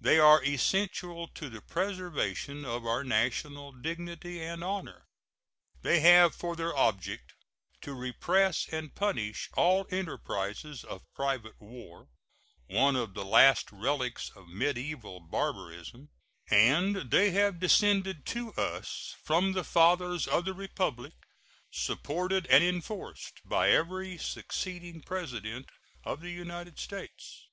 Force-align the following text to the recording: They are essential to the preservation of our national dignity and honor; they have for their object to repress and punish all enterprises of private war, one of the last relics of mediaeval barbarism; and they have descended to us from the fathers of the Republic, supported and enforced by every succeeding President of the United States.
They 0.00 0.20
are 0.20 0.40
essential 0.44 1.26
to 1.26 1.50
the 1.50 1.60
preservation 1.60 2.64
of 2.64 2.86
our 2.86 3.02
national 3.02 3.72
dignity 3.72 4.40
and 4.40 4.62
honor; 4.62 5.08
they 5.82 5.98
have 5.98 6.32
for 6.32 6.54
their 6.54 6.72
object 6.76 7.32
to 7.80 7.92
repress 7.92 8.68
and 8.68 8.94
punish 8.94 9.48
all 9.56 9.88
enterprises 9.90 10.84
of 10.84 11.12
private 11.12 11.60
war, 11.60 12.06
one 12.68 12.94
of 12.94 13.14
the 13.14 13.24
last 13.24 13.72
relics 13.72 14.30
of 14.36 14.46
mediaeval 14.46 15.18
barbarism; 15.18 16.08
and 16.48 17.10
they 17.10 17.32
have 17.32 17.58
descended 17.58 18.24
to 18.26 18.52
us 18.52 19.16
from 19.24 19.54
the 19.54 19.64
fathers 19.64 20.28
of 20.28 20.44
the 20.44 20.54
Republic, 20.54 21.14
supported 21.72 22.46
and 22.46 22.62
enforced 22.62 23.40
by 23.44 23.70
every 23.72 24.18
succeeding 24.18 25.02
President 25.02 25.68
of 26.04 26.20
the 26.20 26.30
United 26.30 26.78
States. 26.78 27.48